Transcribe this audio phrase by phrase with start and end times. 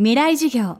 [0.00, 0.78] 未来授業。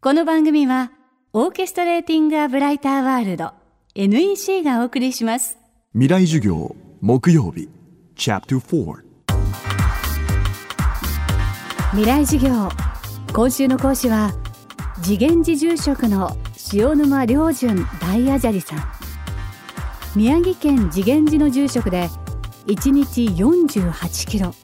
[0.00, 0.92] この番組は
[1.32, 3.50] オーケストレーティング・ア・ブライター・ワールド
[3.96, 5.58] NEC がお送りします。
[5.92, 7.68] 未来授業木曜日
[8.14, 8.94] チャプター
[11.90, 12.68] 未来授業。
[13.32, 14.30] 今週の講師は
[15.02, 16.30] 次元寺住職の
[16.72, 18.78] 塩沼良順大アジャリさん。
[20.14, 22.08] 宮城県次元寺の住職で
[22.68, 24.54] 1日48キロ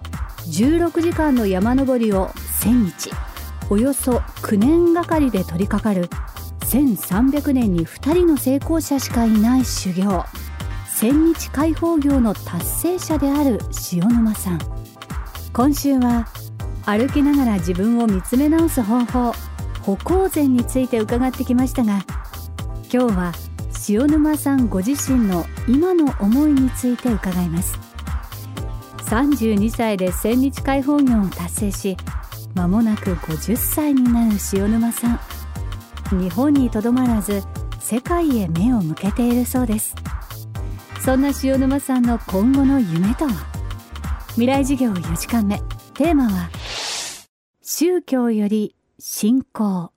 [0.47, 2.29] 16時間の山登りを
[2.63, 3.30] 1000日
[3.71, 6.09] およそ9年がかりで取り掛かる
[6.67, 10.25] 1300年に2人の成功者しかいない修行。
[10.89, 13.61] 千日解放業の達成者である
[13.93, 14.59] 塩沼さん。
[15.53, 16.27] 今週は
[16.85, 19.33] 歩きながら自分を見つめ直す方法
[19.83, 22.05] 歩行禅について伺ってきましたが
[22.93, 23.33] 今日は
[23.89, 27.79] 塩沼さんご自身の今の思いについて伺います。
[29.07, 31.97] 32歳で千日解放業を達成し
[32.55, 35.21] 間もなく50歳になる塩沼さん。
[36.21, 37.43] 日本にとどまらず
[37.79, 39.95] 世界へ目を向けているそうです。
[41.01, 43.33] そんな塩沼さんの今後の夢とは？
[44.31, 45.59] 未来授業4時間目。
[45.95, 46.51] テーマは
[47.63, 49.93] 宗教より信仰。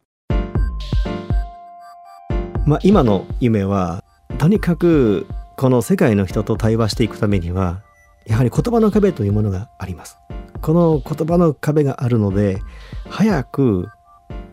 [2.66, 4.04] まあ今の夢は
[4.38, 7.82] とにかくこの世界の人と対話していくためには
[8.26, 10.18] やはり言葉の壁というものがあります。
[10.64, 12.62] この言葉の壁があるので
[13.10, 13.90] 早く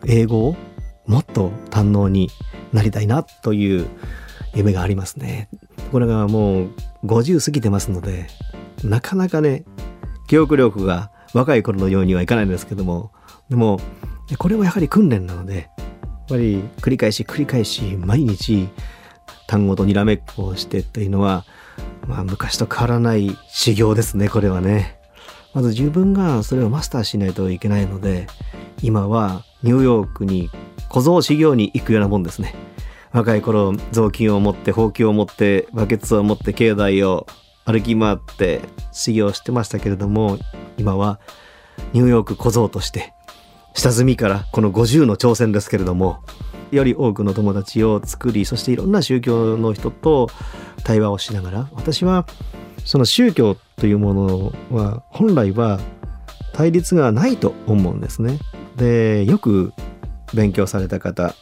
[0.05, 0.57] 英語を
[1.07, 2.29] もっと堪能に
[2.73, 3.87] なりたいなという
[4.53, 5.49] 夢がありますね。
[5.91, 6.71] これがもう
[7.05, 8.27] 50過ぎてますので
[8.83, 9.63] なかなかね
[10.27, 13.11] 記憶力が若い頃のようにはいかないんですけども
[13.49, 13.79] でも
[14.37, 18.67] これはやはり訓練なのでやっぱり繰り返し繰り返し毎日
[19.47, 21.45] 単語とにらめっこをしてというのは、
[22.05, 25.00] まあ、昔と変わらない修行ですねこれはね。
[25.53, 28.27] まず自分がそれをマスターしないといけないので
[28.81, 30.49] 今はニューヨークに
[30.89, 32.53] 小僧修行に行くようなもんですね。
[33.11, 37.27] 若い頃雑巾を持ってほうきを持ってバケツを持って境内を
[37.65, 38.61] 歩き回って
[38.91, 40.37] 修行してましたけれども
[40.77, 41.19] 今は
[41.93, 43.13] ニューヨーク小僧として
[43.73, 46.23] 下積みからこの50の挑戦ですけれども
[46.71, 50.29] より多くの友達を作りそしていろんな宗教の人と
[50.83, 52.25] 対話をしながら私は
[52.85, 55.79] その宗教というものは本来は
[56.53, 58.39] 対立がないと思うんですね。
[58.77, 59.73] でよく
[60.33, 61.35] 勉強された方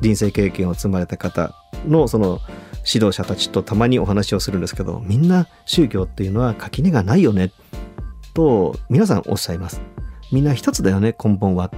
[0.00, 1.54] 人生経験を積まれた方
[1.86, 2.40] のその
[2.86, 7.52] 指導者たちとたまにお話をするんですけどみんな宗教っていうのは垣根がないよね
[8.34, 9.80] と皆さんおっしゃいます。
[10.32, 11.70] みんな一つだよね根本は。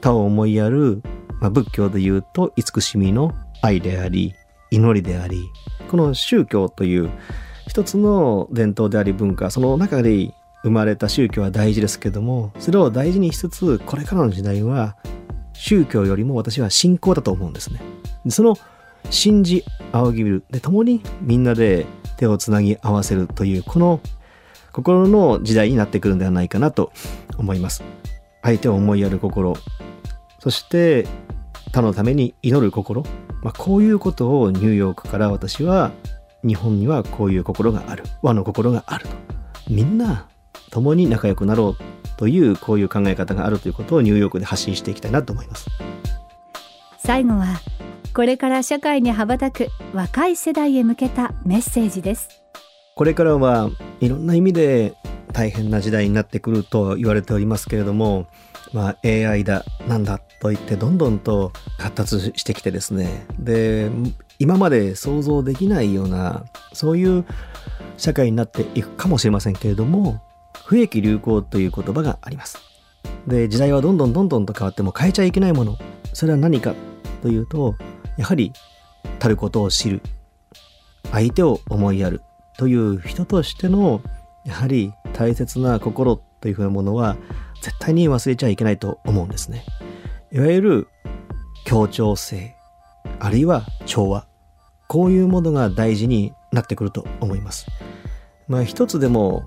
[0.00, 1.02] 他を思いやる、
[1.40, 4.34] まあ、仏教で言うと慈しみの愛であり
[4.70, 5.44] 祈りであり
[5.90, 7.10] この宗教という
[7.68, 14.96] 一つの伝統であり文化その中で生まれた宗教は大事ですけどもそれを大事にしつつこれからの時代は
[15.52, 17.80] 宗教よりも私は信仰だと思うんですね。
[18.28, 18.56] その
[19.10, 21.86] 信じ仰ぎ見るで共にみんなで
[22.16, 24.00] 手をつなぎ合わせるというこの
[24.72, 26.92] 心の時代になってくるんではないかなと
[27.36, 27.82] 思います。
[28.42, 29.56] 相手を思いやる心
[30.38, 31.06] そして
[31.72, 33.02] 他のために祈る心、
[33.42, 35.90] まあ、こういうことをニューヨークから私は
[36.44, 38.04] 日本にはこういう心がある。
[38.22, 39.10] 和の心があると。
[39.68, 40.28] みんな
[40.70, 45.68] 共に仲良くなろうというこういう考え方があるということをニューヨークで発信していきたいなと思います。
[46.98, 47.60] 最後は
[48.14, 52.42] これから社会に羽ばたく若い世代へ向けたメッセージです。
[52.96, 53.70] これからは
[54.00, 54.94] いろんな意味で
[55.32, 58.26] 大変な時代になってくると言われておりますけれども、
[58.72, 63.26] まあ、AI だなんだと言ってどんどんと発達してきてですね。
[63.38, 63.90] で
[64.38, 67.24] 今まで想像できないようなそういう
[67.96, 70.22] 社会になっていくかもしれませんけれども
[70.64, 72.58] 不益流行という言葉があります。
[73.26, 75.76] で時代はどんどんどんどんと変わっても変えちゃいけないもの。
[76.12, 76.74] それは何か
[77.22, 77.74] というと
[78.16, 78.52] やはり
[79.18, 80.02] たることを知る。
[81.10, 82.22] 相手を思いやる。
[82.58, 84.02] という人としての
[84.44, 87.16] やはり大切な心というふうなものは
[87.62, 89.64] 絶対に忘れちゃいけないと思うんですね。
[90.32, 90.88] いわゆる
[91.64, 92.54] 協調性。
[93.20, 94.27] あるいは調和。
[94.88, 97.66] こういうものが大事になってくると思います。
[98.48, 99.44] まあ一つでも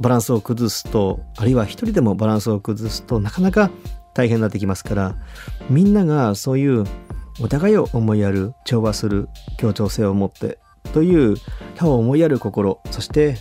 [0.00, 3.70] バランスを崩すとあるいは一人でもバランスを崩すとなかなか
[4.14, 5.16] 大変になってきますから
[5.70, 6.84] みんながそういう
[7.40, 9.28] お互いを思いやる調和する
[9.58, 10.58] 協調性を持って
[10.92, 11.36] という
[11.74, 13.36] 他を思いやる心そして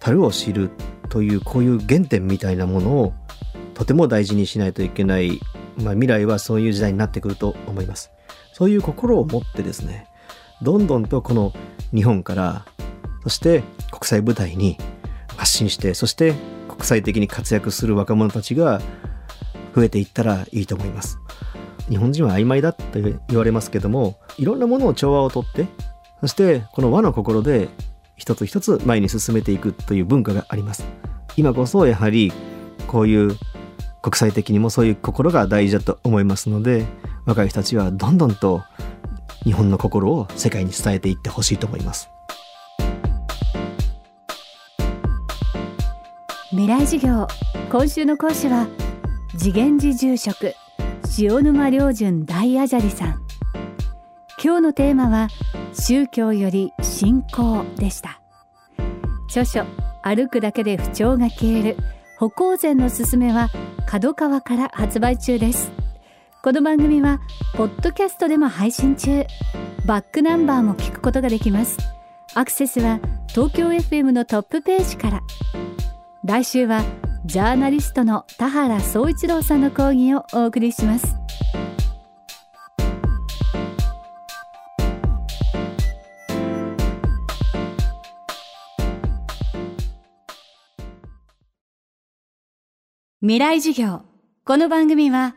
[0.00, 0.70] 樽を知る
[1.08, 3.12] というこういう原点みたいなものを
[3.74, 5.40] とても大事にしないといけない、
[5.76, 8.10] まあ、未来はそういう時代になってくると思います。
[8.52, 10.06] そういう心を持ってですね
[10.62, 11.52] どんどんとこの
[11.94, 12.64] 日本から
[13.22, 14.78] そして国際舞台に
[15.36, 16.34] 発信してそして
[16.68, 18.80] 国際的に活躍する若者たちが
[19.74, 21.18] 増えていったらいいと思います。
[21.88, 25.66] 日本人は曖昧だって言われますけどもいろんなものを調和をとって
[26.20, 27.68] そしてこの和の心で
[28.16, 30.86] 一つ一つ前に進めていくという文化があります。
[31.36, 32.32] 今こそやはり
[32.86, 33.36] こういう
[34.02, 36.84] 国際的にもそういう心が大事だと思いますので
[37.24, 38.62] 若い人たちはどんどんと
[39.44, 42.08] 日本の心を世界に伝えていってほしいと思います。
[46.50, 47.26] 未来授業
[47.70, 48.66] 今週の講師は
[49.38, 50.54] 次元寺住職
[51.18, 53.22] 塩沼良順大アジャリさん。
[54.42, 55.28] 今日のテーマは
[55.72, 58.20] 宗教より信仰でした。
[59.28, 59.64] 著書
[60.02, 61.76] 歩くだけで不調が消える
[62.18, 63.48] 歩行前のすすめは
[63.86, 65.81] 角川から発売中です。
[66.44, 67.20] この番組は
[67.54, 69.24] ポッドキャストでも配信中。
[69.86, 71.78] バックナンバーも聞くことができます。
[72.34, 72.98] アクセスは
[73.28, 75.20] 東京 FM のトップページから。
[76.24, 76.82] 来週は
[77.24, 81.14] ジャーナリストの田原総一郎さんの講義をお送りします。
[93.20, 94.02] 未来授業。
[94.44, 95.36] この番組は